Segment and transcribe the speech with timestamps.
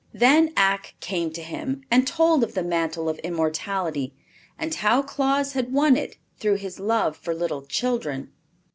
[0.15, 4.15] Then Ak came to him and told of the Mantle of Immortality
[4.57, 8.33] and how Claus had won it through his love for little children.